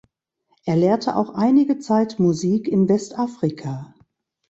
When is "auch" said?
1.15-1.35